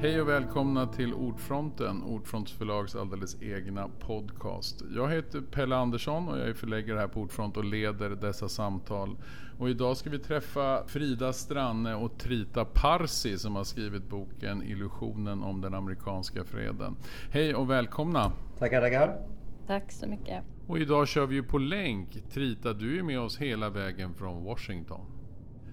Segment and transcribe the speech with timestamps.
[0.00, 4.82] Hej och välkomna till Ordfronten, Ordfronts förlags alldeles egna podcast.
[4.96, 9.16] Jag heter Pelle Andersson och jag är förläggare här på Ordfront och leder dessa samtal.
[9.58, 15.42] Och idag ska vi träffa Frida Stranne och Trita Parsi som har skrivit boken Illusionen
[15.42, 16.96] om den amerikanska freden.
[17.30, 18.32] Hej och välkomna!
[18.58, 19.16] Tackar, tackar!
[19.66, 20.44] Tack så mycket!
[20.66, 22.30] Och idag kör vi ju på länk.
[22.30, 25.17] Trita, du är med oss hela vägen från Washington.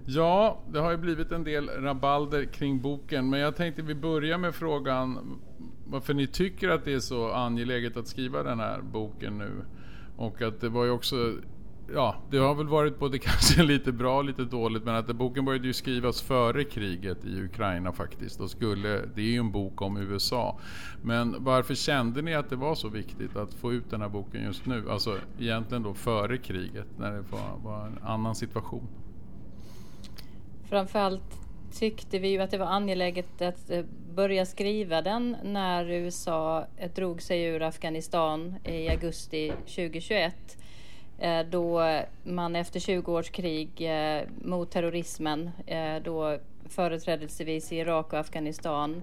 [0.08, 4.38] Ja, det har ju blivit en del rabalder kring boken, men jag tänkte vi börjar
[4.38, 5.38] med frågan
[5.86, 9.64] varför ni tycker att det är så angeläget att skriva den här boken nu.
[10.16, 11.34] Och att det var ju också,
[11.94, 15.44] ja, det har väl varit både kanske lite bra och lite dåligt, men att boken
[15.44, 18.40] började ju skrivas före kriget i Ukraina faktiskt.
[18.40, 20.58] Och skulle, det är ju en bok om USA.
[21.02, 24.44] Men varför kände ni att det var så viktigt att få ut den här boken
[24.44, 24.90] just nu?
[24.90, 28.88] Alltså egentligen då före kriget, när det var, var en annan situation.
[30.68, 31.40] Framförallt
[31.78, 36.90] tyckte vi ju att det var angeläget att eh, börja skriva den när USA eh,
[36.90, 40.34] drog sig ur Afghanistan i augusti 2021.
[41.18, 41.82] Eh, då
[42.22, 43.90] man efter 20 års krig
[44.42, 45.50] mot terrorismen,
[46.02, 49.02] då företrädelsevis i Irak och Afghanistan,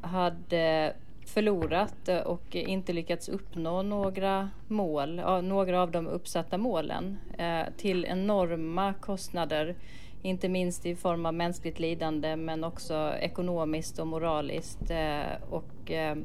[0.00, 0.94] hade
[1.26, 7.18] förlorat och inte lyckats uppnå några mål, några av de uppsatta målen
[7.76, 9.74] till enorma kostnader
[10.22, 14.90] inte minst i form av mänskligt lidande men också ekonomiskt och moraliskt.
[14.90, 16.16] Eh, och eh,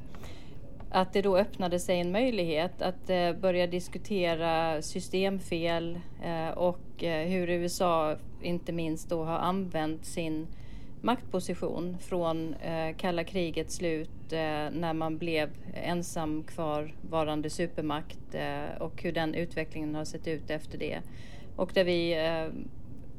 [0.89, 5.99] att det då öppnade sig en möjlighet att eh, börja diskutera systemfel
[6.55, 10.47] och hur USA inte minst då har använt sin
[11.01, 12.55] maktposition från
[12.97, 14.09] kalla krigets slut
[14.71, 18.35] när man blev ensam kvarvarande supermakt
[18.79, 20.99] och hur den utvecklingen har sett ut efter det.
[21.55, 22.15] Och där vi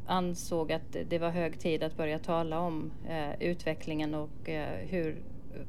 [0.06, 5.16] ansåg att det var hög tid att börja tala om eh, utvecklingen och eh, hur,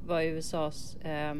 [0.06, 1.36] vad USAs eh,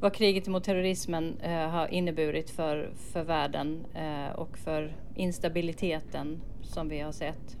[0.00, 6.88] vad kriget mot terrorismen eh, har inneburit för, för världen eh, och för instabiliteten som
[6.88, 7.56] vi har sett.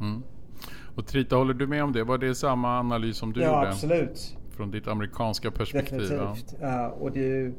[0.00, 0.22] Mm.
[0.96, 2.04] Och Trita, håller du med om det?
[2.04, 3.66] Var det samma analys som du ja, gjorde?
[3.66, 4.36] Ja, absolut.
[4.50, 5.98] Från ditt amerikanska perspektiv?
[5.98, 6.54] Definitivt.
[6.60, 6.86] Ja.
[6.86, 7.54] Uh, och det är ju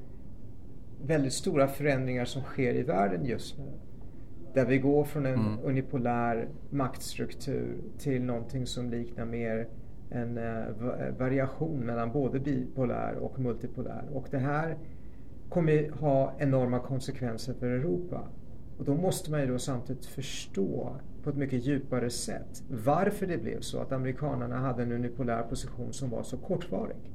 [1.02, 3.72] väldigt stora förändringar som sker i världen just nu.
[4.56, 5.60] Där vi går från en mm.
[5.64, 9.68] unipolär maktstruktur till någonting som liknar mer
[10.10, 14.04] en uh, variation mellan både bipolär och multipolär.
[14.14, 14.78] Och det här
[15.50, 18.28] kommer ha enorma konsekvenser för Europa.
[18.78, 23.38] Och då måste man ju då samtidigt förstå på ett mycket djupare sätt varför det
[23.38, 27.12] blev så att amerikanerna hade en unipolär position som var så kortvarig.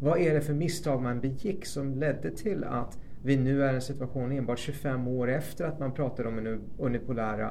[0.00, 3.74] Vad är det för misstag man begick som ledde till att vi nu är i
[3.74, 7.50] en situation enbart 25 år efter att man pratade om det unipolära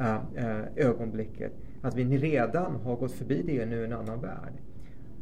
[0.00, 1.52] äh, ögonblicket.
[1.82, 4.52] Att vi redan har gått förbi det nu i en annan värld.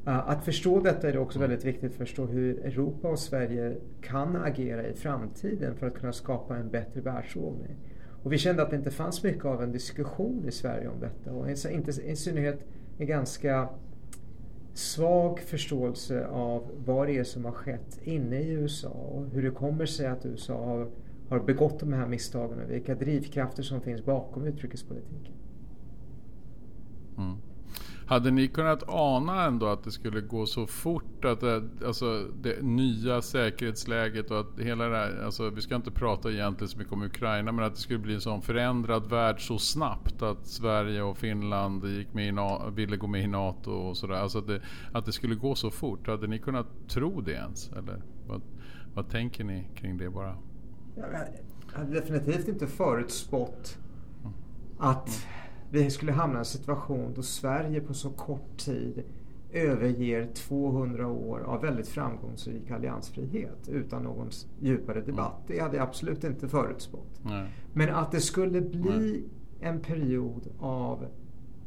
[0.06, 4.36] Äh, att förstå detta är också väldigt viktigt att förstå hur Europa och Sverige kan
[4.36, 7.76] agera i framtiden för att kunna skapa en bättre världsordning.
[8.22, 11.32] Och vi kände att det inte fanns mycket av en diskussion i Sverige om detta
[11.32, 12.60] och inte, i synnerhet
[12.98, 13.69] en ganska
[14.74, 19.50] svag förståelse av vad det är som har skett inne i USA och hur det
[19.50, 20.90] kommer sig att USA har,
[21.28, 25.34] har begått de här misstagen och vilka drivkrafter som finns bakom utrikespolitiken.
[27.18, 27.36] Mm.
[28.06, 31.24] Hade ni kunnat ana ändå att det skulle gå så fort?
[31.24, 35.90] Att det, alltså det nya säkerhetsläget och att hela det här, alltså vi ska inte
[35.90, 39.46] prata egentligen så mycket om Ukraina, men att det skulle bli en sån förändrad värld
[39.46, 42.32] så snabbt att Sverige och Finland gick med i,
[42.74, 44.14] ville gå med i NATO och sådär.
[44.14, 44.60] Alltså att det,
[44.92, 46.08] att det skulle gå så fort.
[46.08, 47.72] Hade ni kunnat tro det ens?
[47.72, 48.42] Eller vad,
[48.94, 50.36] vad tänker ni kring det bara?
[50.96, 53.78] Jag hade definitivt inte förutspått
[54.78, 55.41] att mm
[55.72, 59.02] vi skulle hamna i en situation då Sverige på så kort tid
[59.50, 65.10] överger 200 år av väldigt framgångsrik alliansfrihet utan någon djupare mm.
[65.10, 65.44] debatt.
[65.46, 65.56] Mm.
[65.56, 67.20] Det hade jag absolut inte förutspått.
[67.22, 67.48] Nej.
[67.72, 69.24] Men att det skulle bli Nej.
[69.60, 71.06] en period av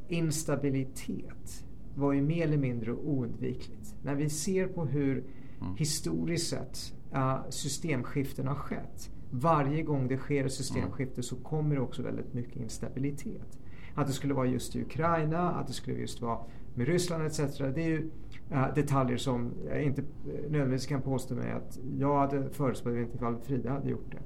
[0.07, 1.65] instabilitet
[1.95, 3.95] var ju mer eller mindre oundvikligt.
[4.03, 5.23] När vi ser på hur
[5.61, 5.75] mm.
[5.75, 9.11] historiskt sett uh, systemskiften har skett.
[9.31, 13.59] Varje gång det sker ett systemskifte så kommer det också väldigt mycket instabilitet.
[13.95, 16.39] Att det skulle vara just i Ukraina, att det skulle just vara
[16.75, 17.57] med Ryssland etc.
[17.57, 18.09] Det är ju
[18.51, 23.15] äh, detaljer som jag inte eh, nödvändigtvis kan påstå mig att jag hade förutspått, inte
[23.15, 24.19] ifall Frida hade gjort det.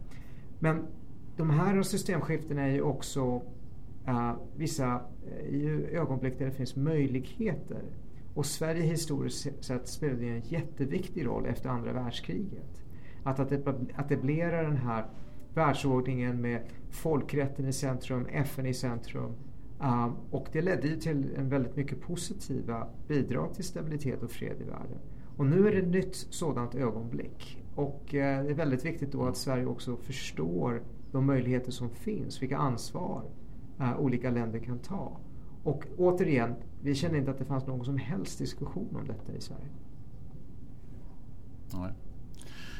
[0.59, 0.85] Men
[1.37, 3.41] de här systemskiftena är ju också
[4.07, 5.01] äh, vissa
[5.49, 7.83] i ögonblick där det finns möjligheter.
[8.33, 12.83] Och Sverige historiskt sett spelade en jätteviktig roll efter andra världskriget.
[13.23, 13.51] Att, att
[13.99, 15.05] etablera den här
[15.53, 19.35] världsordningen med folkrätten i centrum, FN i centrum
[19.81, 24.61] Uh, och det ledde ju till en väldigt mycket positiva bidrag till stabilitet och fred
[24.61, 24.99] i världen.
[25.37, 27.63] Och nu är det ett nytt sådant ögonblick.
[27.75, 32.41] Och uh, det är väldigt viktigt då att Sverige också förstår de möjligheter som finns,
[32.41, 33.23] vilka ansvar
[33.79, 35.19] uh, olika länder kan ta.
[35.63, 39.41] Och återigen, vi känner inte att det fanns någon som helst diskussion om detta i
[39.41, 39.69] Sverige.
[41.73, 41.93] Nej.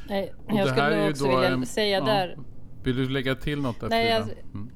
[0.08, 2.38] Nej, jag skulle också vilja en, säga ja, där.
[2.84, 4.70] Vill du lägga till något där Nej, alltså, mm.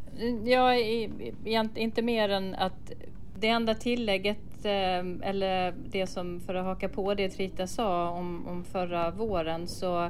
[0.45, 2.93] Jag är inte mer än att
[3.39, 8.47] det enda tillägget eh, eller det som för att haka på det Trita sa om,
[8.47, 10.05] om förra våren så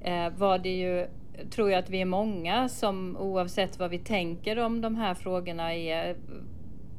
[0.00, 1.06] eh, var det ju
[1.50, 5.74] tror jag att vi är många som oavsett vad vi tänker om de här frågorna
[5.74, 6.16] är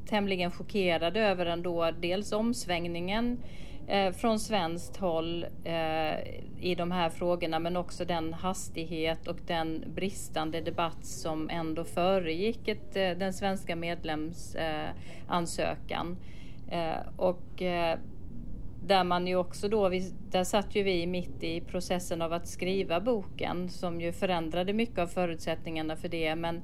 [0.06, 3.38] tämligen chockerade över ändå dels omsvängningen
[3.92, 6.20] eh, från svenskt håll eh,
[6.60, 12.68] i de här frågorna men också den hastighet och den bristande debatt som ändå föregick
[12.68, 16.18] ett, eh, den svenska medlemsansökan.
[16.70, 18.00] Eh, eh, och eh,
[18.86, 19.90] där man ju också då,
[20.32, 25.00] där satt ju vi mitt i processen av att skriva boken som ju förändrade mycket
[25.00, 26.62] av förutsättningarna för det men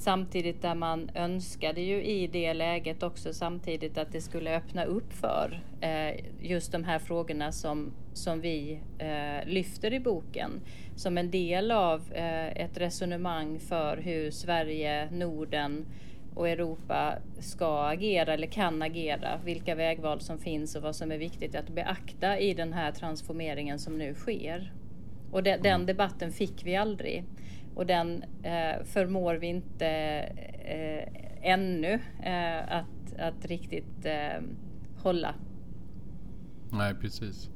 [0.00, 5.12] Samtidigt där man önskade ju i det läget också samtidigt att det skulle öppna upp
[5.12, 10.50] för eh, just de här frågorna som, som vi eh, lyfter i boken.
[10.96, 15.86] Som en del av eh, ett resonemang för hur Sverige, Norden
[16.34, 19.40] och Europa ska agera eller kan agera.
[19.44, 23.78] Vilka vägval som finns och vad som är viktigt att beakta i den här transformeringen
[23.78, 24.72] som nu sker.
[25.32, 27.24] Och de, den debatten fick vi aldrig.
[27.78, 29.86] Och den eh, förmår vi inte
[30.64, 31.92] eh, ännu
[32.22, 34.42] eh, att, att riktigt eh,
[35.02, 35.34] hålla.
[36.70, 37.50] Nej, precis.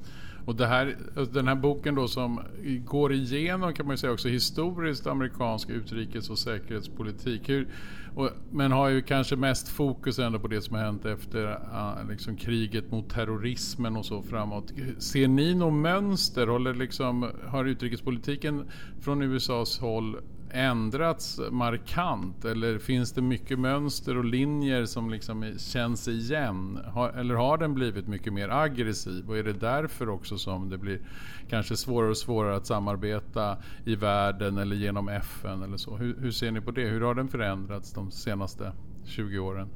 [0.47, 0.97] Och det här,
[1.33, 2.41] den här boken då som
[2.85, 7.49] går igenom kan man säga också historiskt amerikansk utrikes och säkerhetspolitik.
[7.49, 7.69] Hur,
[8.15, 12.11] och, men har ju kanske mest fokus ändå på det som har hänt efter uh,
[12.11, 14.73] liksom kriget mot terrorismen och så framåt.
[14.99, 16.47] Ser ni något mönster?
[16.47, 18.71] Håller liksom, har utrikespolitiken
[19.01, 20.17] från USAs håll
[20.53, 22.45] ändrats markant?
[22.45, 26.79] Eller finns det mycket mönster och linjer som liksom känns igen?
[26.87, 29.29] Har, eller har den blivit mycket mer aggressiv?
[29.29, 31.01] Och är det därför också som det blir
[31.49, 35.97] kanske svårare och svårare att samarbeta i världen eller genom FN eller så?
[35.97, 36.89] Hur, hur ser ni på det?
[36.89, 38.73] Hur har den förändrats de senaste
[39.05, 39.69] 20 åren?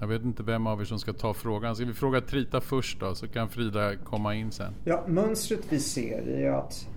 [0.00, 1.76] Jag vet inte vem av er som ska ta frågan.
[1.76, 4.72] Ska vi fråga Trita först då, så kan Frida komma in sen.
[4.84, 6.88] Ja, mönstret vi ser är att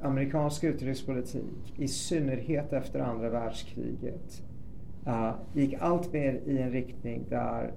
[0.00, 4.42] amerikansk utrikespolitik, i synnerhet efter andra världskriget,
[5.06, 7.74] uh, gick allt mer i en riktning där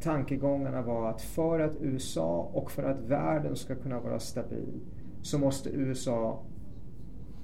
[0.00, 4.80] tankegångarna var att för att USA och för att världen ska kunna vara stabil
[5.22, 6.42] så måste USA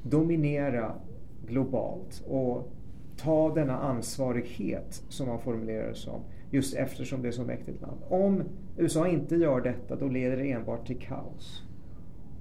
[0.03, 0.95] dominera
[1.47, 2.73] globalt och
[3.17, 6.21] ta denna ansvarighet som man formulerar det som
[6.51, 8.01] just eftersom det är så mäktigt land.
[8.09, 8.43] Om
[8.77, 11.63] USA inte gör detta då leder det enbart till kaos.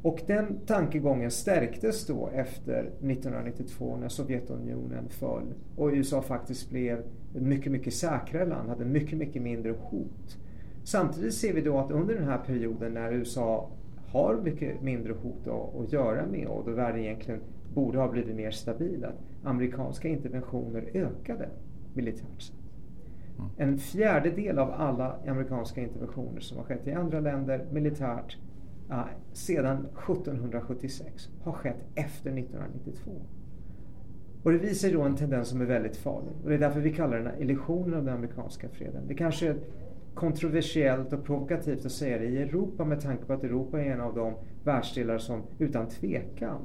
[0.01, 7.42] Och den tankegången stärktes då efter 1992 när Sovjetunionen föll och USA faktiskt blev ett
[7.42, 10.38] mycket, mycket säkrare land, hade mycket, mycket mindre hot.
[10.84, 13.69] Samtidigt ser vi då att under den här perioden när USA
[14.07, 17.40] har mycket mindre hot att, göra med och då världen egentligen
[17.74, 21.50] borde ha blivit mer stabil, att amerikanska interventioner ökade
[21.94, 22.56] militärt sett.
[23.38, 23.51] Mm.
[23.58, 28.38] En fjärdedel av alla amerikanska interventioner som har skett i andra länder militärt
[28.91, 33.12] uh, sedan 1776 har skett efter 1992.
[34.43, 36.34] Och det visar då en tendens som är väldigt farlig.
[36.43, 39.08] Och det är därför vi kallar den här illusionen av den amerikanska freden.
[39.08, 39.55] Det kanske är
[40.13, 44.01] kontroversiellt och provokativt att säga det i Europa med tanke på att Europa är en
[44.01, 46.62] av de världsdelar som utan tvekan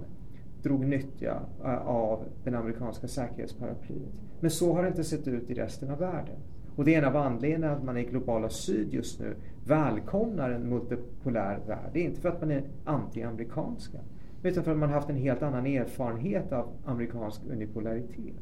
[0.62, 4.12] drog nytta eh, av den amerikanska säkerhetsparaplyet.
[4.40, 6.37] Men så har det inte sett ut i resten av världen.
[6.76, 10.68] Och det är en av anledningarna att man i globala syd just nu välkomnar en
[10.68, 11.90] multipolär värld.
[11.92, 13.99] Det är inte för att man är anti-amerikanska
[14.42, 18.35] utan för att man har haft en helt annan erfarenhet av amerikansk unipolaritet.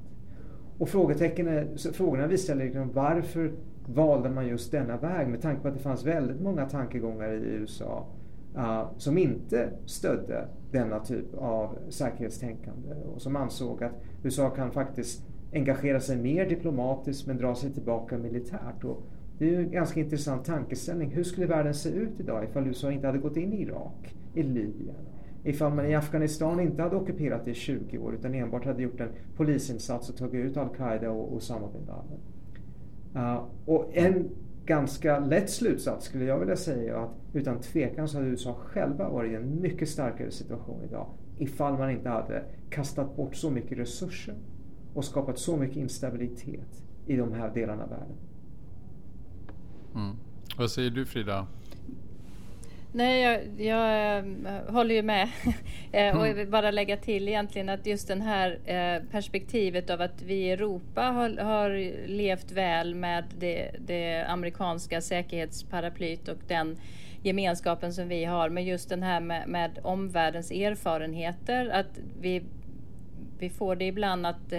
[0.79, 3.53] Och frågorna vi ställer är varför
[3.87, 7.37] valde man just denna väg med tanke på att det fanns väldigt många tankegångar i
[7.37, 8.07] USA
[8.57, 14.71] uh, ah, som inte stödde denna typ av säkerhetstänkande och som ansåg att USA kan
[14.71, 18.85] faktiskt engagera sig mer diplomatiskt men dra sig tillbaka militärt.
[18.85, 19.03] Och
[19.43, 21.11] det är ju en ganska intressant tankeställning.
[21.11, 24.43] Hur skulle världen se ut idag ifall USA inte hade gått in i Irak, i
[24.43, 25.09] Libyen?
[25.45, 29.01] Ifall man i Afghanistan inte hade ockuperat det i 20 år utan enbart hade gjort
[29.01, 32.19] en polisinsats och tagit ut al-Qaida och Osama bin Laden.
[33.17, 34.29] Uh, och en
[34.67, 39.09] ganska lätt slutsats skulle jag vilja säga är att utan tvekan så hade USA själva
[39.09, 41.07] varit i en mycket starkare situation idag
[41.39, 44.35] ifall man inte hade kastat bort så mycket resurser
[44.95, 48.17] och skapat så mycket instabilitet i de här delarna av världen.
[49.95, 50.17] Mm.
[50.57, 51.47] Vad säger du Frida?
[52.95, 54.25] Nej, jag, jag äh,
[54.69, 55.29] håller ju med.
[55.95, 60.01] Eh, och jag vill bara lägga till egentligen att just det här äh, perspektivet av
[60.01, 66.77] att vi i Europa har, har levt väl med det, det, amerikanska säkerhetsparaplyt och den
[67.23, 68.49] gemenskapen som vi har.
[68.49, 71.69] Men just den här med, med omvärldens erfarenheter.
[71.69, 72.43] Att vi,
[73.39, 74.53] vi får det ibland att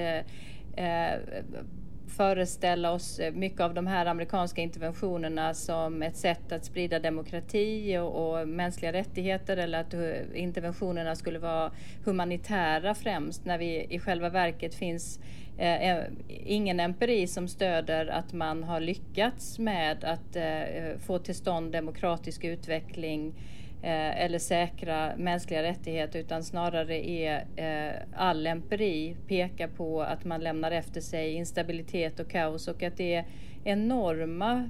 [2.18, 7.98] föreställa oss eh, mycket av de här amerikanska interventionerna som ett sätt att sprida demokrati
[7.98, 10.02] och, och mänskliga rättigheter eller att eh,
[10.34, 11.72] interventionerna skulle vara
[12.06, 15.20] humanitära främst när vi i själva verket finns
[15.58, 21.36] eh, eh, ingen empiri som stöder att man har lyckats med att eh, få till
[21.36, 29.16] stånd demokratisk utveckling Eh, Eh, eller säkra mänskliga rättigheter utan snarare är eh, all empiri
[29.28, 33.26] pekar på att man lämnar efter sig instabilitet och kaos och att det är
[33.64, 34.70] enorma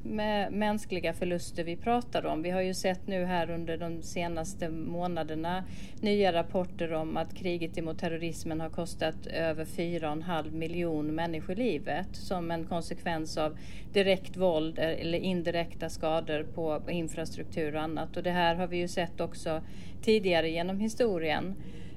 [0.51, 2.41] mänskliga förluster vi pratar om.
[2.41, 5.63] Vi har ju sett nu här under de senaste månaderna
[6.01, 12.51] nya rapporter om att kriget emot terrorismen har kostat över 4,5 miljon människor livet som
[12.51, 13.57] en konsekvens av
[13.93, 18.17] direkt våld eh, eller indirekta skador på infrastruktur och annat.
[18.17, 19.61] Och det här har vi ju sett också
[20.01, 21.55] tidigare genom historien.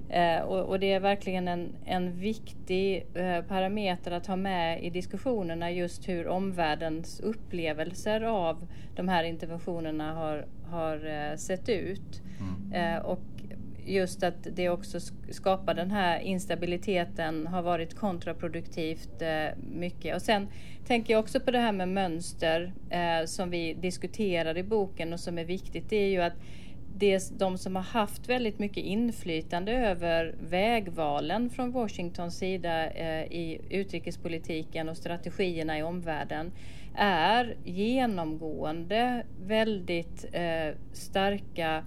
[0.08, 4.90] Eh, och, och, det är verkligen en, en viktig eh, parameter att ha med i
[4.90, 12.22] diskussionerna just hur omvärldens upplevelser av de här interventionerna har, har eh, sett ut.
[12.40, 12.96] Mm.
[12.96, 13.20] Eh, och
[13.86, 20.16] just att det också skapar den här instabiliteten har varit kontraproduktivt eh, mycket.
[20.16, 20.48] Och sen
[20.86, 25.20] tänker jag också på det här med mönster eh, som vi diskuterar i boken och
[25.20, 25.90] som är viktigt.
[25.90, 26.36] Det är ju att
[26.98, 33.60] det, de som har haft väldigt mycket inflytande över vägvalen från Washingtons sida eh, i
[33.70, 36.52] utrikespolitiken och strategierna i omvärlden
[36.94, 41.84] är genomgående väldigt eh, starka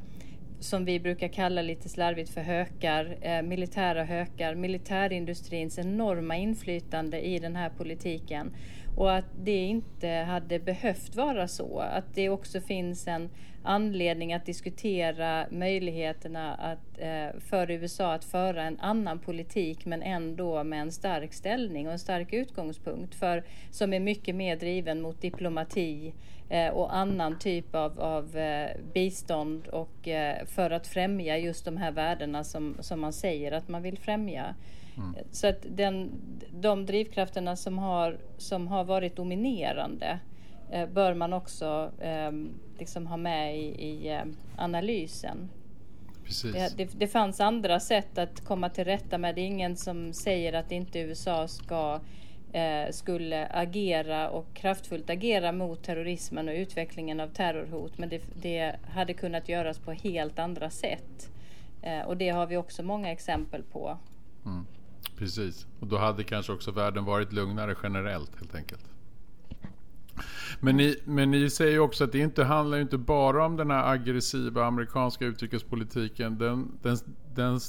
[0.60, 7.40] som vi brukar kalla lite slarvigt för hökar, eh, militära hökar, militärindustrins enorma inflytande i
[7.40, 8.52] den här politiken.
[8.98, 11.80] Och att det inte hade behövt vara så.
[11.80, 13.30] Att det också finns en
[13.64, 20.64] anledning att diskutera möjligheterna att, eh, för USA att föra en annan politik men ändå
[20.64, 25.22] med en stark ställning och en stark utgångspunkt för, som är mycket mer driven mot
[25.22, 26.14] diplomati
[26.50, 30.10] eh, och annan typ av, av eh, bistånd och
[30.46, 34.56] för att främja just de här värdena som, som man säger att man vill främja.
[34.98, 35.16] Mm.
[35.32, 36.12] Så att den,
[36.52, 40.20] de drivkrafterna som har, som har varit dominerande
[40.94, 42.32] bör man också eh,
[42.80, 44.24] liksom ha med i, i eh,
[44.58, 45.50] analysen.
[46.44, 49.36] Det, det, det, fanns andra sätt att komma till rätta med.
[49.36, 52.00] Det är ingen som säger att inte USA ska
[52.54, 57.98] eh, skulle agera och kraftfullt agera mot terrorismen och utvecklingen av terrorhot.
[57.98, 61.32] Men det, det hade kunnat göras på helt andra sätt.
[61.82, 63.98] Eh, och det har vi också många exempel på.
[64.46, 64.66] Mm.
[65.18, 68.86] Precis, och då hade kanske också världen varit lugnare generellt helt enkelt.
[70.60, 73.94] Men ni, men ni säger också att det inte handlar inte bara om den här
[73.94, 76.38] aggressiva amerikanska utrikespolitiken.
[76.38, 76.98] Den, den,
[77.36, 77.60] den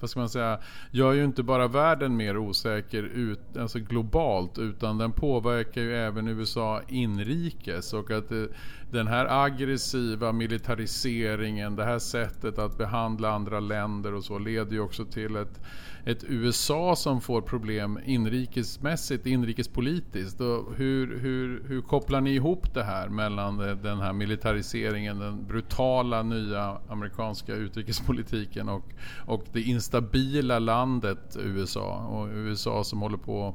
[0.00, 0.58] vad ska man säga,
[0.90, 6.28] gör ju inte bara världen mer osäker ut, alltså globalt utan den påverkar ju även
[6.28, 7.92] USA inrikes.
[7.92, 8.42] Och att eh,
[8.90, 14.80] den här aggressiva militariseringen, det här sättet att behandla andra länder och så leder ju
[14.80, 15.60] också till ett
[16.04, 20.40] ett USA som får problem inrikesmässigt, inrikespolitiskt.
[20.40, 26.22] Och hur, hur, hur kopplar ni ihop det här mellan den här militariseringen, den brutala
[26.22, 28.84] nya amerikanska utrikespolitiken och,
[29.26, 31.96] och det instabila landet USA?
[31.96, 33.54] Och USA som håller på,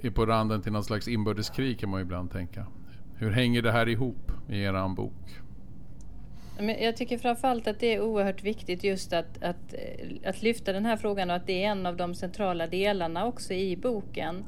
[0.00, 2.66] är på randen till någon slags inbördeskrig kan man ju ibland tänka.
[3.16, 5.43] Hur hänger det här ihop i er bok?
[6.58, 10.86] Jag tycker framförallt att det är oerhört viktigt just att, att, eh, att lyfta den
[10.86, 14.44] här frågan och att det är en av de centrala delarna också i boken.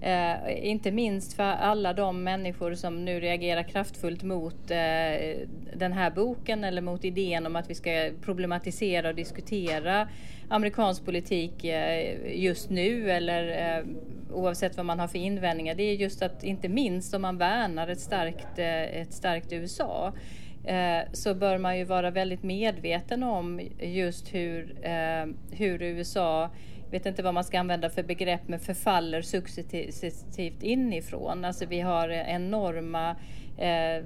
[0.00, 5.38] Eh, inte minst för alla de människor som nu reagerar kraftfullt mot eh,
[5.74, 10.08] den här boken eller mot idén om att vi ska problematisera och diskutera
[10.48, 13.84] amerikansk politik eh, just nu eller eh,
[14.32, 15.74] oavsett vad man har för invändningar.
[15.74, 20.06] Det är just att inte minst om man värnar ett starkt, eh, ett starkt USA
[20.06, 26.50] eh, Eh, så bör man ju vara väldigt medveten om just hur, eh, hur USA
[26.90, 31.44] vet inte vad man ska använda för begrepp, men förfaller successivt inifrån.
[31.44, 33.16] Alltså vi har enorma
[33.58, 34.02] eh, eh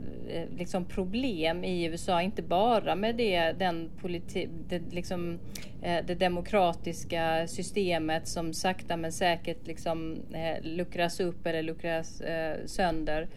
[0.58, 5.38] liksom problem i USA, inte bara med det, den politi det, liksom,
[5.82, 12.56] eh, det demokratiska systemet som sakta men säkert liksom, eh, luckras upp eller luckras eh,
[12.66, 13.28] sönder Eh,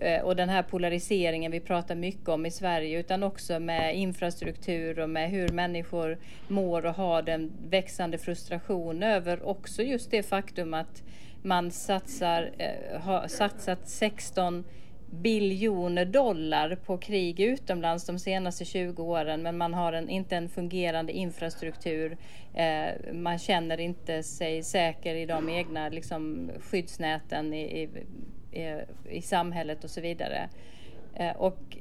[0.00, 4.98] Eh, och den här polariseringen vi pratar mycket om i Sverige utan också med infrastruktur
[4.98, 10.74] och med hur människor mår och har den växande frustration över också just det faktum
[10.74, 11.02] att
[11.42, 14.64] man satsar, eh, har satsat 16
[15.10, 20.48] biljoner dollar på krig utomlands de senaste 20 åren men man har en, inte en
[20.48, 22.16] fungerande infrastruktur.
[22.54, 27.88] Eh, man känner inte sig säker i de egna liksom, skyddsnäten i, i
[29.10, 30.48] i samhället och så vidare.
[31.14, 31.76] Eh, och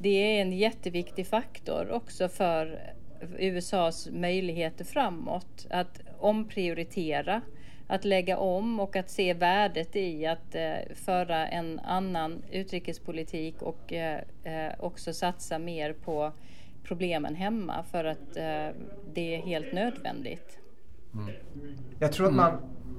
[0.00, 2.80] det är en jätteviktig faktor också för
[3.38, 7.40] USAs möjligheter framåt att omprioritera,
[7.86, 13.92] att lägga om och att se värdet i att eh, föra en annan utrikespolitik och
[13.92, 14.22] eh,
[14.78, 16.32] också satsa mer på
[16.84, 18.34] problemen hemma för att
[19.14, 20.58] det är helt nödvändigt.
[21.14, 21.34] Mm.
[21.98, 22.52] Jag tror att man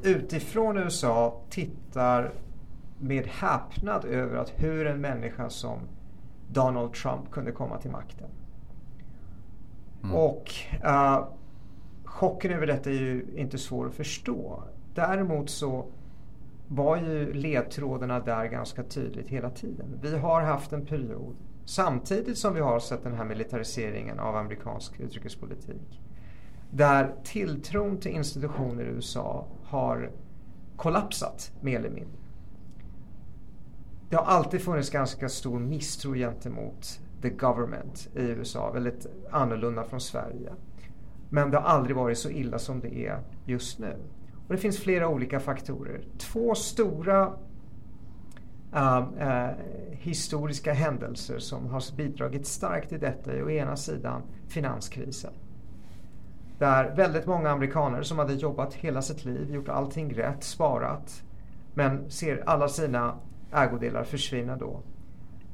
[0.03, 2.31] utifrån USA tittar
[2.99, 5.79] med häpnad över att hur en människa som
[6.51, 8.29] Donald Trump kunde komma till makten.
[10.03, 10.15] Mm.
[10.15, 10.51] Och
[10.85, 11.27] uh,
[12.03, 14.63] chocken över detta är ju inte svår att förstå.
[14.93, 15.85] Däremot så
[16.67, 19.99] var ju ledtrådarna där ganska tydligt hela tiden.
[20.01, 24.99] Vi har haft en period samtidigt som vi har sett den här militariseringen av amerikansk
[24.99, 26.01] utrikespolitik.
[26.71, 30.11] Där tilltron till institutioner i USA har
[30.75, 32.19] kollapsat mer eller mindre
[34.09, 38.71] det har alltid funnits ganska stor misstro gentemot the government i USA.
[38.71, 40.53] Väldigt annorlunda från Sverige.
[41.29, 43.95] Men det har aldrig varit så illa som det är just nu.
[44.47, 46.01] Och det finns flera olika faktorer.
[46.17, 47.33] Två stora
[48.75, 49.49] uh, uh,
[49.91, 55.33] historiska händelser som har bidragit starkt till detta är å ena sidan finanskrisen.
[56.59, 61.23] Där väldigt många amerikaner som hade jobbat hela sitt liv, gjort allting rätt, sparat
[61.73, 63.15] men ser alla sina
[63.53, 64.81] ägodelar försvinna då.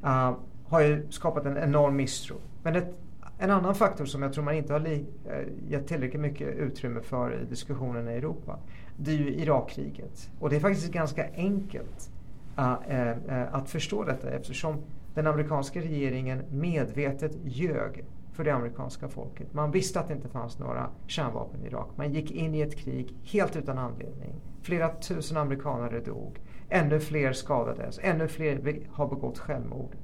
[0.04, 0.34] Uh,
[0.68, 2.36] har ju skapat en enorm misstro.
[2.64, 2.98] Men ett,
[3.38, 7.02] en annan faktor som jag tror man inte har li, uh, gett tillräckligt mycket utrymme
[7.02, 8.60] för i diskussionerna i Europa.
[8.98, 10.30] Det är ju Irakkriget.
[10.40, 12.12] Och det är faktiskt ganska enkelt
[12.60, 18.06] uh, att förstå detta eftersom den amerikanska regeringen medvetet ljög
[18.36, 19.54] för det amerikanska folket.
[19.54, 21.88] Man visste att det inte fanns några kärnvapen i Irak.
[21.96, 24.36] Man gick in i ett krig helt utan anledning.
[24.62, 26.40] Flera tusen amerikanare dog.
[26.70, 29.96] Ännu fler skadades, ännu fler har begått självmord.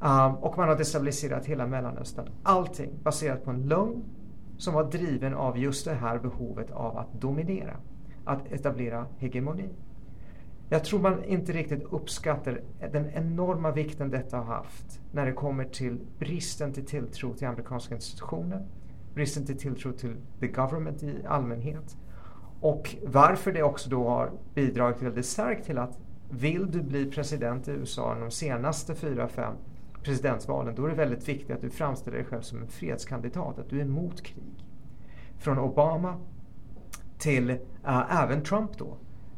[0.00, 2.28] Um, och man har destabiliserat hela Mellanöstern.
[2.42, 4.04] Allting baserat på en lögn
[4.58, 7.76] som var driven av just det här behovet av att dominera.
[8.24, 9.68] Att etablera hegemoni.
[10.68, 12.60] Jag tror man inte riktigt uppskattar
[12.92, 17.94] den enorma vikten detta har haft när det kommer till bristen till tilltro till amerikanska
[17.94, 18.66] institutioner,
[19.14, 21.96] bristen till tilltro till the government i allmänhet
[22.62, 25.98] och varför det också då har bidragit väldigt starkt till att
[26.30, 29.54] vill du bli president i USA de senaste fyra, fem
[30.02, 33.70] presidentvalen då är det väldigt viktigt att du framställer dig själv som en fredskandidat, att
[33.70, 34.66] du är emot krig.
[35.38, 36.20] Från Obama
[37.18, 38.96] till uh, även Trump då,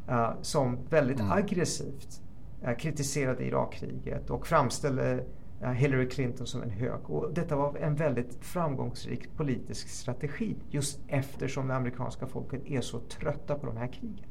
[0.09, 1.31] uh, som väldigt mm.
[1.31, 2.21] aggressivt
[2.63, 5.23] uh, kritiserade Irakkriget och framställde
[5.61, 7.09] Hillary Clinton som en hög.
[7.09, 12.99] Och detta var en väldigt framgångsrik politisk strategi just eftersom det amerikanska folket är så
[12.99, 14.25] trötta på de här krigen.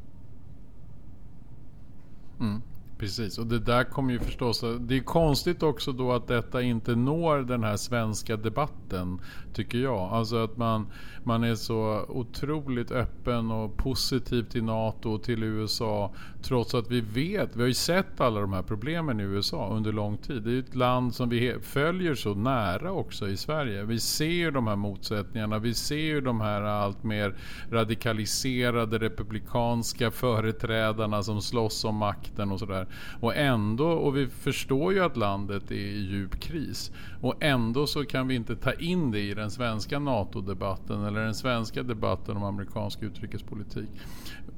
[2.41, 2.63] Mm.
[3.05, 4.65] Precis, och det där kommer ju förstås...
[4.81, 9.21] Det är konstigt också då att detta inte når den här svenska debatten,
[9.55, 9.99] tycker jag.
[9.99, 10.87] Alltså att man,
[11.25, 16.15] man är så otroligt öppen och positiv till NATO och till USA.
[16.43, 19.93] Trots att vi vet, vi har ju sett alla de här problemen i USA under
[19.93, 20.43] lång tid.
[20.43, 23.85] Det är ju ett land som vi följer så nära också i Sverige.
[23.85, 27.37] Vi ser ju de här motsättningarna, vi ser ju de här allt mer
[27.71, 32.87] radikaliserade republikanska företrädarna som slåss om makten och sådär.
[33.21, 36.93] Och ändå, och vi förstår ju att landet är i djup kris.
[37.21, 41.35] Och ändå så kan vi inte ta in det i den svenska NATO-debatten eller den
[41.35, 43.91] svenska debatten om amerikansk utrikespolitik.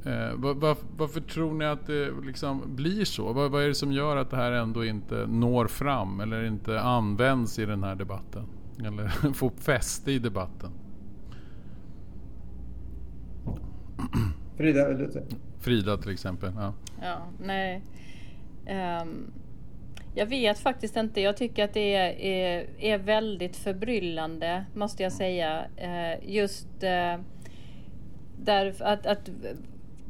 [0.05, 3.33] Eh, var, var, varför tror ni att det liksom blir så?
[3.33, 6.81] Vad, vad är det som gör att det här ändå inte når fram eller inte
[6.81, 8.47] används i den här debatten?
[8.85, 10.71] Eller får fäste i debatten?
[14.57, 15.11] Frida, eller?
[15.59, 16.53] Frida till exempel.
[16.57, 16.75] Ja.
[17.03, 17.83] ja nej.
[18.71, 19.33] Um,
[20.15, 21.21] Jag vet faktiskt inte.
[21.21, 25.67] Jag tycker att det är, är, är väldigt förbryllande, måste jag säga.
[25.83, 27.21] Uh, just uh,
[28.39, 29.31] där, att, att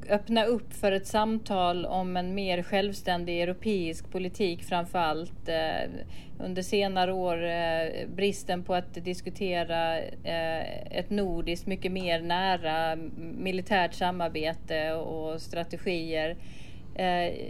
[0.09, 5.49] öppna upp för ett samtal om en mer självständig europeisk politik framför allt.
[5.49, 5.91] Eh,
[6.39, 9.99] under senare år eh, bristen på att diskutera
[10.91, 16.37] ett nordiskt mycket mer nära militärt samarbete och strategier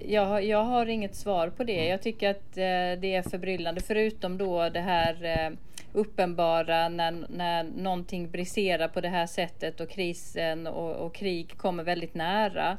[0.06, 1.86] jag, jag har inget svar på det.
[1.86, 3.80] Jag tycker att eh, det är förbryllande.
[3.80, 5.50] Förutom då det här eh,
[5.92, 11.84] uppenbara när, när någonting briserar på det här sättet och krisen och, och krig kommer
[11.84, 12.78] väldigt nära.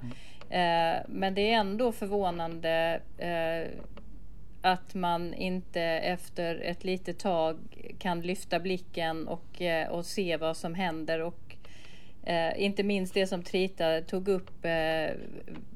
[1.08, 3.02] Men det är ändå förvånande
[4.62, 7.58] att man inte efter ett litet tag
[8.00, 11.57] kan lyfta blicken och, och se vad som händer och
[12.30, 15.16] Eh, inte minst det som Trita tog upp eh,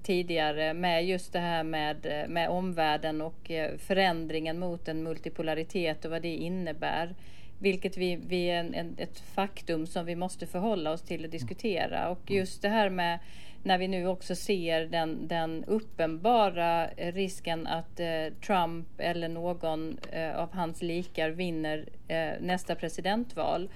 [0.03, 6.11] tidigare med just det här med, med omvärlden och eh, förändringen mot en multipolaritet och
[6.11, 7.15] vad det innebär.
[7.59, 11.29] Vilket vi, vi är en, en, ett faktum som vi måste förhålla oss till och
[11.29, 12.09] diskutera.
[12.09, 13.19] Och just det här med
[13.63, 20.39] när vi nu också ser den, den uppenbara risken att eh, Trump eller någon eh,
[20.39, 23.69] av hans likar vinner eh, nästa presidentval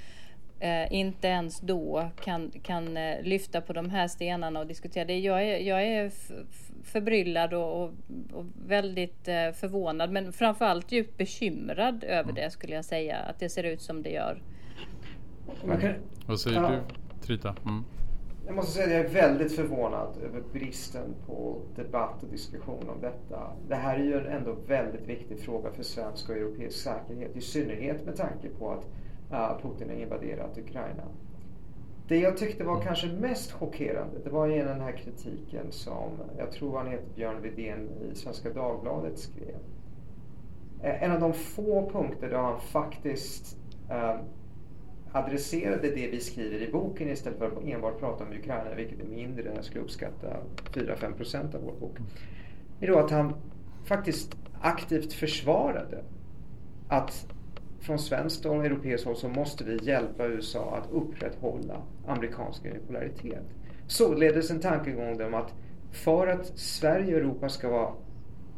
[0.60, 5.20] eh, inte ens då kan, kan eh, lyfta på de här stenarna och diskutera det.
[5.20, 6.12] Jag är, jag är
[6.84, 7.92] förbryllad och, och,
[8.34, 12.36] och väldigt eh, förvånad men framförallt djupt bekymrad över mm.
[12.36, 13.18] det skulle jag säga.
[13.18, 14.42] Att det ser ut som det gör.
[15.64, 15.94] Mm.
[16.26, 16.70] Vad säger ja.
[16.70, 17.56] du Trita?
[17.66, 17.84] Mm.
[18.46, 23.02] Jag måste säga att jag är väldigt förvånad över bristen på debatt och diskussion om
[23.02, 23.52] detta.
[23.68, 27.36] Det här är ju en ändå väldigt viktig fråga för svensk och europeisk säkerhet.
[27.36, 28.86] I synnerhet med tanke på att
[29.62, 31.04] Putin har invaderat Ukraina.
[32.08, 36.52] Det jag tyckte var kanske mest chockerande det var igen den här kritiken som jag
[36.52, 39.56] tror han heter Björn Widén i Svenska Dagbladet skrev.
[40.82, 43.58] Eh, en av de få punkter där han faktiskt
[43.90, 44.16] eh,
[45.12, 49.06] adresserade det vi skriver i boken istället för att enbart prata om Ukraina, vilket är
[49.06, 50.38] mindre, jag skulle uppskatta
[50.74, 51.98] 4-5 procent av vår bok.
[52.80, 53.34] är då att han
[53.86, 56.04] faktiskt aktivt försvarade
[56.88, 57.28] att
[57.86, 63.44] från svenskt och europeiskt håll så måste vi hjälpa USA att upprätthålla amerikansk unipolaritet.
[63.88, 65.54] Således en tankegång om att
[65.92, 67.94] för att Sverige och Europa ska vara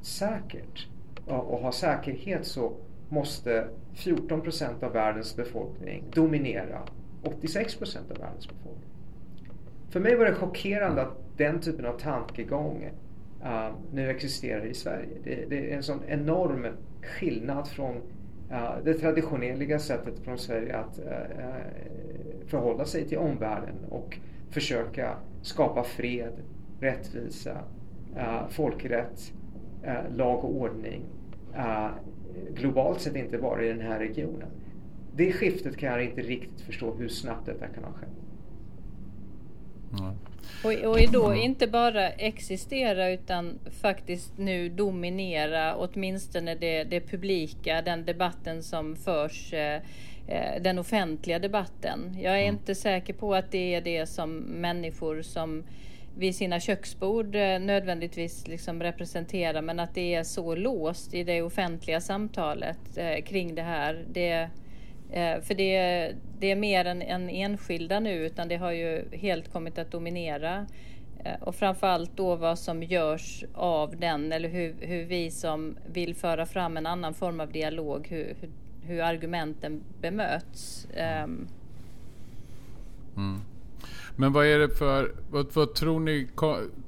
[0.01, 0.87] säkert
[1.25, 2.73] och ha säkerhet så
[3.09, 6.81] måste 14 procent av världens befolkning dominera
[7.23, 8.89] 86 procent av världens befolkning.
[9.89, 12.89] För mig var det chockerande att den typen av tankegång
[13.43, 15.17] uh, nu existerar i Sverige.
[15.23, 16.67] Det, det, är en sån enorm
[17.01, 18.01] skillnad från
[18.83, 21.61] det traditionella sättet från Sverige att eh, eh,
[22.45, 24.17] förhålla sig till omvärlden och
[24.49, 26.33] försöka skapa fred,
[26.79, 27.57] rättvisa,
[28.15, 29.33] eh, folkrätt,
[30.15, 31.01] lag och ordning
[32.53, 34.47] globalt sett inte bara i den här regionen.
[35.15, 38.26] Det skiftet kan jag inte riktigt förstå hur snabbt detta kan ha skett.
[39.99, 40.13] Mm.
[40.63, 48.05] Och, och då inte bara existera utan faktiskt nu dominera åtminstone det, det publika, den
[48.05, 49.81] debatten som förs eh,
[50.27, 52.17] eh den offentliga debatten.
[52.21, 52.55] Jag är mm.
[52.55, 55.63] inte säker på att det är det som människor som
[56.17, 61.41] vid sina köksbord eh, nödvändigtvis liksom representerar men att det är så låst i det
[61.41, 64.05] offentliga samtalet eh, kring det här.
[64.13, 64.49] Det,
[65.41, 69.77] för det, det är mer än, än enskilda nu utan det har ju helt kommit
[69.77, 70.65] att dominera.
[71.23, 76.15] Eh, och framförallt då vad som görs av den eller hur, hur vi som vill
[76.15, 78.49] föra fram en annan form av dialog, hur, hur,
[78.87, 80.87] hur argumenten bemöts.
[81.23, 81.47] Um.
[83.17, 83.41] Mm.
[84.19, 86.27] Men vad är det för, vad, vad, tror ni,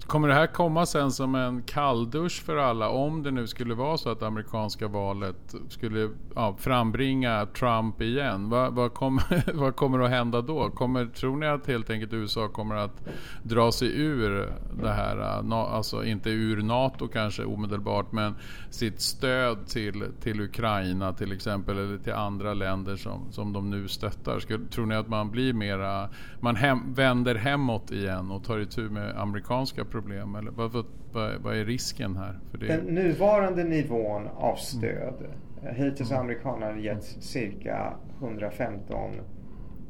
[0.10, 3.98] kommer det här komma sen som en kalldusch för alla om det nu skulle vara
[3.98, 8.50] så att amerikanska valet skulle ja, frambringa Trump igen?
[8.50, 10.70] Vad, vad, kommer, vad kommer att hända då?
[10.70, 13.08] Kommer, tror ni att helt enkelt USA kommer att
[13.44, 15.18] dra sig ur det här,
[15.54, 18.36] alltså inte ur NATO kanske omedelbart, men
[18.70, 23.88] sitt stöd till, till Ukraina till exempel eller till andra länder som, som de nu
[23.88, 24.40] stöttar?
[24.40, 28.82] Skulle, tror ni att man blir mera, man hem, vänder hemåt igen och tar itu
[28.82, 30.36] med amerikanska problem?
[30.36, 32.40] Eller vad, vad, vad är risken här?
[32.52, 32.68] För det?
[32.68, 35.14] Den nuvarande nivån av stöd.
[35.62, 35.76] Mm.
[35.76, 36.26] Hittills har mm.
[36.26, 39.12] amerikanerna gett cirka 115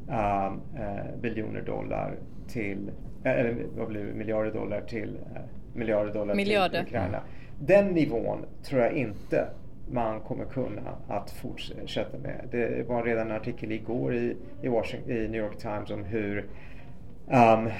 [0.08, 2.90] uh, uh, biljoner dollar till,
[3.24, 5.40] uh, eller vad blir det, miljarder dollar till, uh,
[5.74, 6.84] miljarder dollar miljarder.
[6.84, 7.20] till Ukraina.
[7.60, 9.48] Den nivån tror jag inte
[9.90, 12.48] man kommer kunna att fortsätta med.
[12.50, 16.46] Det var redan en artikel igår i, i, Washington, i New York Times om hur
[17.30, 17.70] um,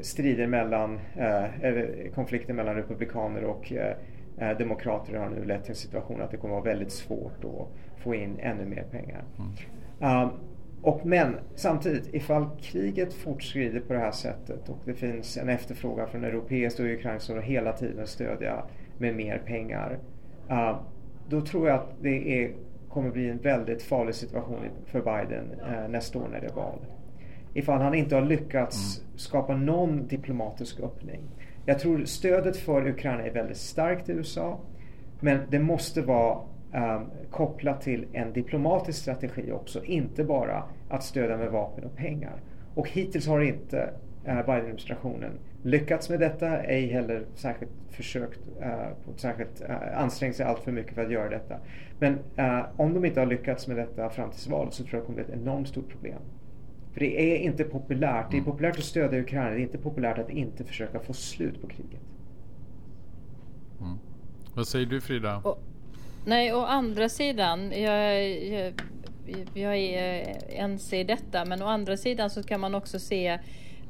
[0.00, 3.78] strider mellan, uh, konflikter mellan republikaner och uh,
[4.40, 7.44] eh, demokrater har nu lett till en situation att det kommer att vara väldigt svårt
[7.44, 9.24] att få in ännu mer pengar.
[9.38, 10.22] Mm.
[10.22, 10.30] Um,
[10.82, 16.08] och men samtidigt, ifall kriget fortskrider på det här sättet och det finns en efterfrågan
[16.08, 18.64] från europeiskt och ukrainskt som hela tiden stödja
[18.98, 19.98] med mer pengar.
[20.50, 20.80] Uh,
[21.28, 22.52] då tror jag att det är,
[22.88, 26.78] kommer bli en väldigt farlig situation för Biden uh, nästa år när det är val.
[27.54, 29.18] Ifall han inte har lyckats mm.
[29.18, 31.20] skapa någon diplomatisk öppning.
[31.66, 34.60] Jag tror stödet för Ukraina är väldigt starkt i USA.
[35.20, 36.38] Men det måste vara
[36.74, 39.84] um, kopplat till en diplomatisk strategi också.
[39.84, 42.40] Inte bara att stödja med vapen och pengar.
[42.74, 43.90] Och hittills har inte
[44.28, 45.32] uh, Biden-administrationen
[45.62, 50.94] lyckats med detta, ej heller särskilt försökt uh, särskilt uh, ansträngt sig allt för mycket
[50.94, 51.56] för att göra detta.
[51.98, 55.02] Men uh, om de inte har lyckats med detta fram till valet så tror jag
[55.02, 56.18] det kommer bli ett enormt stort problem.
[56.92, 58.30] För det är inte populärt.
[58.30, 58.52] Det är mm.
[58.52, 59.50] populärt att stödja Ukraina.
[59.50, 62.00] Det är inte populärt att inte försöka få slut på kriget.
[63.80, 63.98] Mm.
[64.54, 65.36] Vad säger du Frida?
[65.44, 65.58] Och,
[66.26, 67.72] nej, å andra sidan.
[67.72, 68.72] Jag, jag,
[69.54, 71.44] jag är ense i detta.
[71.44, 73.38] Men å andra sidan så kan man också se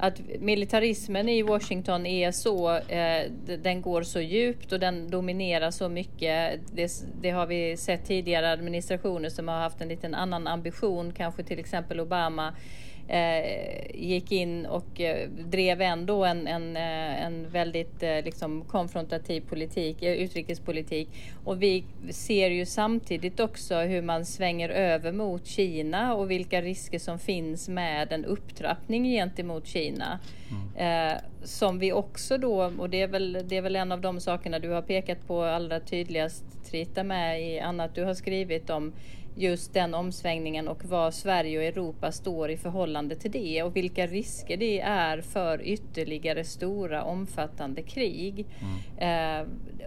[0.02, 3.30] att militarismen i Washington är så, eh,
[3.62, 6.60] den går så djupt och den dominerar så mycket.
[6.72, 11.42] Det, det, har vi sett tidigare administrationer som har haft en liten annan ambition, kanske
[11.42, 12.54] till exempel Obama eh,
[13.94, 20.02] gick in och eh, drev ändå en, en, eh, en väldigt eh, liksom konfrontativ politik,
[20.02, 21.08] eh, utrikespolitik.
[21.44, 26.98] Och vi ser ju samtidigt också hur man svänger över mot Kina och vilka risker
[26.98, 30.18] som finns med en upptrappning gentemot Kina.
[30.50, 31.12] Mm.
[31.12, 34.20] Eh, som vi också då, och det är, väl, det är väl en av de
[34.20, 38.92] sakerna du har pekat på allra tydligast Trita med i annat du har skrivit om
[39.34, 44.06] just den omsvängningen och var Sverige och Europa står i förhållande till det och vilka
[44.06, 48.46] risker det är för ytterligare stora omfattande krig.
[48.60, 49.40] Mm.
[49.40, 49.46] Eh,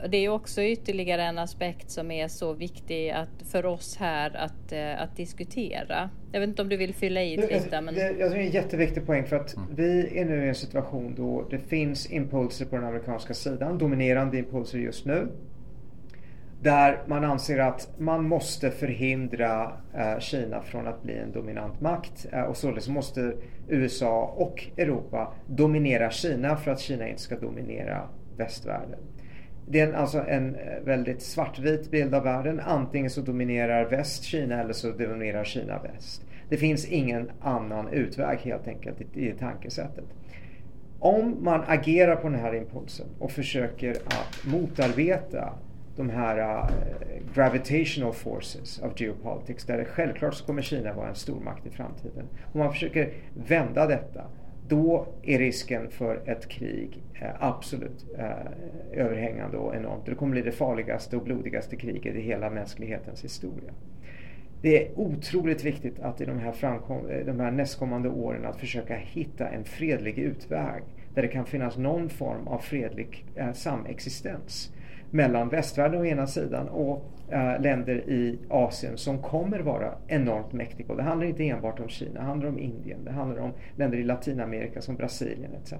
[0.09, 4.71] det är också ytterligare en aspekt som är så viktig att, för oss här att,
[4.71, 6.09] eh, att diskutera.
[6.31, 7.81] Jag vet inte om du vill fylla i lite?
[7.81, 7.93] Men...
[7.93, 9.69] Det, jag tror det är en jätteviktig poäng för att mm.
[9.75, 14.37] vi är nu i en situation då det finns impulser på den amerikanska sidan, dominerande
[14.37, 15.27] impulser just nu
[16.63, 22.25] där man anser att man måste förhindra eh, Kina från att bli en dominant makt
[22.31, 23.33] eh, och således måste
[23.67, 28.99] USA och Europa dominera Kina för att Kina inte ska dominera västvärlden.
[29.67, 32.59] Det är alltså en eh, väldigt svartvit bild av världen.
[32.59, 36.25] Antingen så dominerar väst Kina eller så dominerar Kina väst.
[36.49, 40.05] Det finns ingen annan utväg helt enkelt i, i tankesättet.
[40.99, 45.53] Om man agerar på den här impulsen och försöker att motarbeta
[45.95, 46.69] de här uh,
[47.35, 52.27] gravitational forces of geopolitics där det självklart så kommer Kina vara en stormakt i framtiden.
[52.53, 54.23] Om man försöker vända detta
[54.67, 60.05] då är risken för ett krig uh, absolut uh, överhängande och enormt.
[60.05, 63.71] Det kommer bli det farligaste och blodigaste kriget i hela mänsklighetens historia.
[64.61, 68.95] Det är otroligt viktigt att i de här, framkom, de här nästkommande åren att försöka
[68.95, 74.72] hitta en fredlig utväg där det kan finnas någon form av fredlig samexistens
[75.13, 80.87] mellan västvärlden å ena sidan och äh, länder i Asien som kommer vara enormt mäktiga.
[80.89, 83.97] Och det handlar inte enbart om Kina, det handlar om Indien, det handlar om länder
[83.97, 85.73] i Latinamerika som Brasilien etc.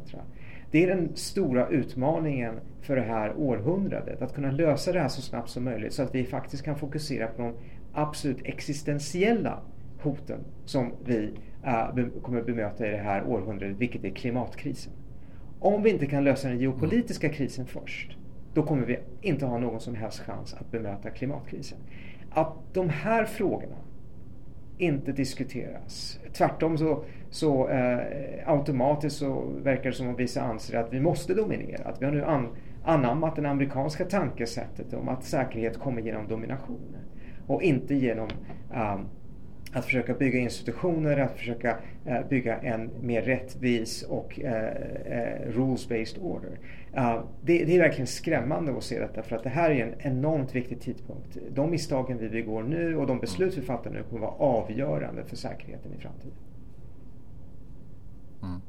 [0.72, 5.22] Det är den stora utmaningen för det här århundradet, att kunna lösa det här så
[5.22, 7.54] snabbt som möjligt så att vi faktiskt kan fokusera på de
[7.94, 9.60] absolut existentiella
[10.02, 14.94] hoten som vi äh, be kommer bemöta i det här århundradet, vilket är klimatkrisen.
[15.60, 18.18] Om vi inte kan lösa den geopolitiska krisen först,
[18.54, 21.78] då kommer vi inte ha någon som helst chans att bemöta klimatkrisen.
[22.30, 23.76] Att de här frågorna
[24.78, 26.20] inte diskuteras.
[26.34, 28.00] Tvärtom så, så eh,
[28.46, 31.84] automatiskt så verkar det som om vissa anser att vi måste dominera.
[31.84, 32.48] Att vi har nu an,
[32.84, 36.96] anammat det amerikanska tankesättet om att säkerhet kommer genom domination
[37.48, 38.30] och inte genom
[38.74, 39.00] eh,
[39.74, 44.68] att försöka bygga institutioner, att försöka eh, bygga en mer rättvis och eh,
[45.06, 46.60] eh, rules-based order.
[46.94, 50.56] Det, det, är verkligen skrämmande att se detta för att det här är en enormt
[50.56, 51.38] viktig tidpunkt.
[51.52, 55.36] De misstagen vi begår nu och de beslut vi fattar nu kommer vara avgörande för
[55.36, 56.34] säkerheten i framtiden.
[58.44, 58.62] Mm.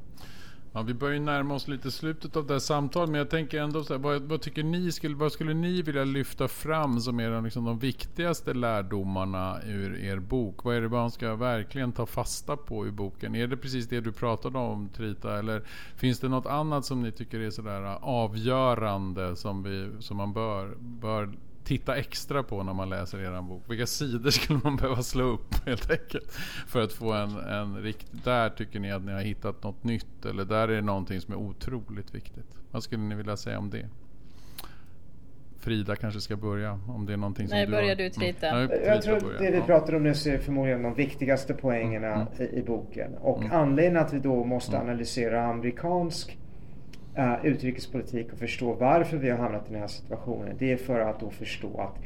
[0.77, 3.85] Ja, vi börjar närma oss lite slutet av det här samtalet, men jag tänker ändå
[3.85, 7.43] så här, vad, vad, tycker ni, skulle, vad skulle ni vilja lyfta fram som är
[7.43, 10.65] liksom de viktigaste lärdomarna ur er bok?
[10.65, 13.35] Vad är det man ska verkligen ta fasta på i boken?
[13.35, 15.63] Är det precis det du pratade om Trita, eller
[15.97, 20.33] finns det något annat som ni tycker är sådär äh, avgörande som, vi, som man
[20.33, 21.33] bör, bör
[21.65, 23.63] titta extra på när man läser er bok?
[23.69, 26.33] Vilka sidor skulle man behöva slå upp helt enkelt?
[26.67, 28.21] För att få en, en riktig...
[28.25, 31.35] Där tycker ni att ni har hittat något nytt eller där är det någonting som
[31.35, 32.59] är otroligt viktigt.
[32.71, 33.89] Vad skulle ni vilja säga om det?
[35.59, 37.95] Frida kanske ska börja om det är någonting som Nej, du börjar har.
[37.97, 38.49] du Trita.
[38.49, 38.67] Mm.
[38.67, 42.59] Nej, Jag tror det vi pratar om nu är förmodligen de viktigaste poängerna Mm, i,
[42.59, 43.15] i boken.
[43.15, 43.53] Och Mm.
[43.53, 44.89] anledningen att vi då måste Mm.
[44.89, 46.39] analysera amerikansk
[47.17, 50.57] Eh, utrikespolitik och förstå varför vi har hamnat i den här situationen.
[50.59, 51.99] Det är för att då förstå att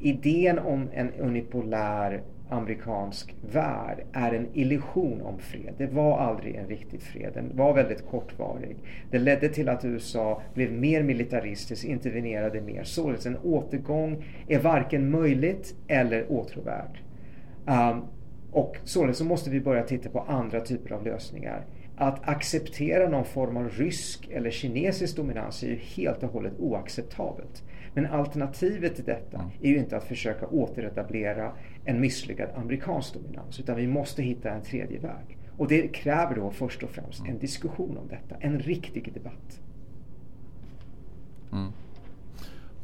[0.00, 5.74] idén om en unipolär amerikansk värld är en illusion om fred.
[5.78, 7.30] Det var aldrig en riktig fred.
[7.34, 8.76] Den var väldigt kortvarig.
[9.10, 12.84] Det ledde till att USA blev mer militaristiskt, intervenerade mer.
[12.84, 17.00] Således en återgång är varken möjligt eller åtråvärd.
[17.66, 18.04] Um,
[18.52, 21.64] och således så måste vi börja titta på andra typer av lösningar.
[22.02, 27.62] Att acceptera någon form av rysk eller kinesisk dominans är ju helt och hållet oacceptabelt.
[27.94, 29.50] Men alternativet till detta Mm.
[29.62, 31.52] är ju inte att försöka återetablera
[31.84, 35.38] en misslyckad amerikansk dominans utan vi måste hitta en tredje väg.
[35.58, 37.32] Och det kräver då först och främst Mm.
[37.32, 39.60] en diskussion om detta, en riktig debatt.
[41.52, 41.72] Mm.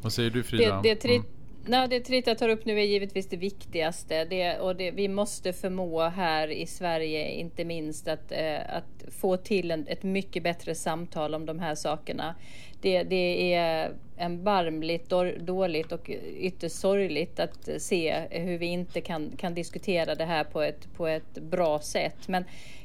[0.01, 0.81] Vad säger du Frida?
[0.81, 1.27] Det, det, tri, Mm
[1.65, 4.25] nej, det Trita tar upp nu är givetvis det viktigaste.
[4.25, 9.37] Det, och det, vi måste förmå här i Sverige inte minst att, eh, att få
[9.37, 12.35] till en, ett mycket bättre samtal om de här sakerna.
[12.81, 19.53] Det, det är erbarmligt dåligt och ytterst sorgligt att se hur vi inte kan, kan
[19.53, 22.27] diskutera det här på ett, på ett bra sätt.
[22.27, 22.43] Men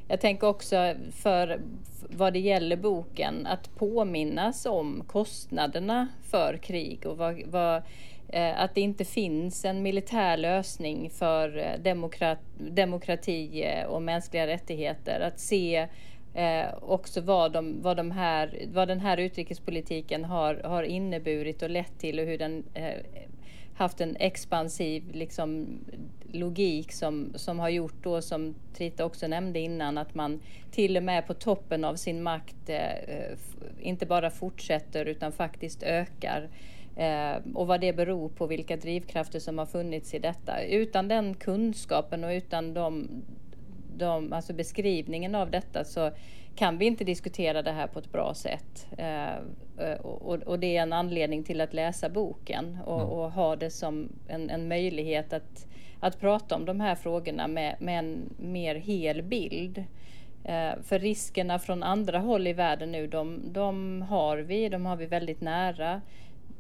[0.09, 1.61] jag tänker också för
[2.11, 7.83] vad det gäller boken att påminnas om kostnaderna för krig och vad, vad,
[8.35, 14.47] Eh, att det inte finns en militär lösning för eh, demokrat, demokrati eh, och mänskliga
[14.47, 15.21] rättigheter.
[15.21, 15.89] Att se
[16.35, 21.71] eh, också vad, de, vad, de här, vad den här utrikespolitiken har, har inneburit och
[21.71, 23.01] lett till och hur den eh,
[23.75, 25.67] haft en expansiv liksom,
[26.33, 31.03] logik som, som har gjort då som Trita också nämnde innan att man till och
[31.03, 33.39] med på toppen av sin makt eh,
[33.81, 36.49] inte bara fortsätter utan faktiskt ökar.
[36.97, 40.63] Eh, och vad det beror på, vilka drivkrafter som har funnits i detta.
[40.63, 43.09] Utan den kunskapen och utan de,
[43.97, 46.11] de, alltså beskrivningen av detta så
[46.57, 48.87] kan vi inte diskutera det här på ett bra sätt.
[48.99, 53.13] Eh, och, och det är en anledning till att läsa boken och, Mm.
[53.13, 55.67] och ha det som en, en möjlighet att,
[56.01, 59.85] att prata om de här frågorna med, med en mer hel bild.
[60.45, 64.97] Eh, för riskerna från andra håll i världen nu, de, de har vi, de har
[64.97, 66.01] vi väldigt nära.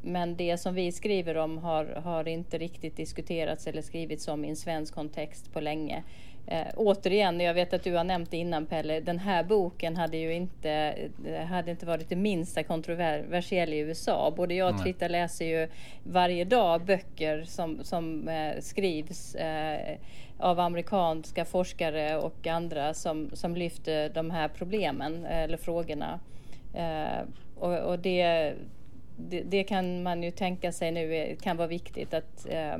[0.05, 4.49] Men det som vi skriver om har, har inte riktigt diskuterats eller skrivits om i
[4.49, 6.03] en svensk kontext på länge.
[6.47, 10.17] Eh, återigen, jag vet att du har nämnt det innan Pelle, den här boken hade
[10.17, 10.71] ju inte,
[11.27, 14.33] eh, hade inte varit det minsta kontroversiell i USA.
[14.37, 14.83] Både jag och Nej.
[14.83, 15.69] Trita läser ju
[16.03, 19.99] varje dag böcker som, som eh, skrivs eh,
[20.39, 26.21] av amerikanska forskare och andra som, som lyfter de här problemen eh, eller frågorna.
[26.75, 27.23] Eh,
[27.57, 28.53] och, och det,
[29.17, 32.79] det, det kan man ju tänka sig nu är, kan vara viktigt att eh,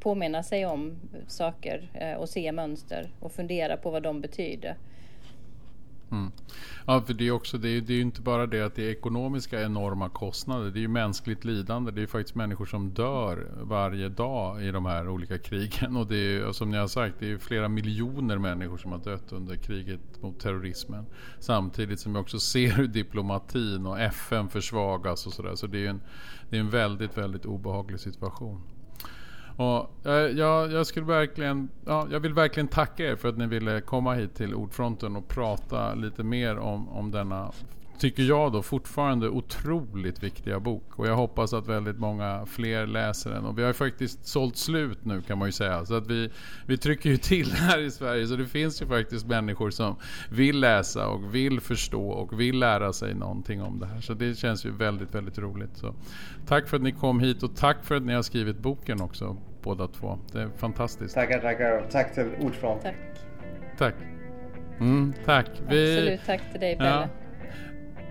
[0.00, 4.76] påminna sig om saker eh, och se mönster och fundera på vad de betyder.
[6.10, 6.32] Mm.
[6.86, 8.86] Ja, för det är också det är, det är ju inte bara det att det
[8.86, 10.70] är ekonomiska enorma kostnader.
[10.70, 11.90] Det är ju mänskligt lidande.
[11.90, 15.96] Det är ju faktiskt människor som dör varje dag i de här olika krigen.
[15.96, 19.32] Och det är som ni har sagt, det är flera miljoner människor som har dött
[19.32, 21.06] under kriget mot terrorismen.
[21.38, 25.54] Samtidigt som vi också ser hur diplomatin och FN försvagas och sådär.
[25.54, 26.00] Så det är ju en,
[26.50, 28.60] det är en väldigt, väldigt obehaglig situation.
[29.56, 29.90] Och,
[30.36, 34.14] jag, jag, skulle verkligen, ja, jag vill verkligen tacka er för att ni ville komma
[34.14, 37.52] hit till Ordfronten och prata lite mer om, om denna,
[37.98, 40.98] tycker jag då, fortfarande otroligt viktiga bok.
[40.98, 43.44] Och jag hoppas att väldigt många fler läser den.
[43.44, 45.84] Och vi har ju faktiskt sålt slut nu kan man ju säga.
[45.84, 46.30] Så att vi,
[46.66, 48.26] vi trycker ju till här i Sverige.
[48.26, 49.96] Så det finns ju faktiskt människor som
[50.30, 54.00] vill läsa och vill förstå och vill lära sig någonting om det här.
[54.00, 55.76] Så det känns ju väldigt, väldigt roligt.
[55.76, 55.94] Så
[56.46, 59.36] tack för att ni kom hit och tack för att ni har skrivit boken också
[59.62, 60.18] båda två.
[60.32, 61.14] Det är fantastiskt.
[61.14, 62.82] Tackar, tackar och tack till Ordfront.
[62.82, 62.94] Tack.
[63.78, 63.94] Tack.
[64.80, 65.46] Mm, tack.
[65.68, 66.88] Vi, Absolut, tack till dig Pelle.
[66.90, 67.25] Ja.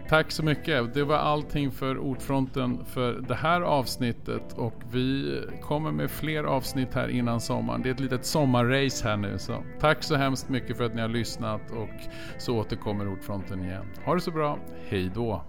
[0.09, 0.93] Tack så mycket.
[0.93, 6.93] Det var allting för Ordfronten för det här avsnittet och vi kommer med fler avsnitt
[6.93, 7.81] här innan sommaren.
[7.81, 9.37] Det är ett litet sommarrace här nu.
[9.37, 11.89] Så tack så hemskt mycket för att ni har lyssnat och
[12.37, 13.85] så återkommer Ordfronten igen.
[14.05, 14.59] Ha det så bra.
[14.89, 15.43] Hej då.